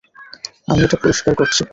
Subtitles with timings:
[0.67, 1.61] আমি এটা পরিষ্কার করছি।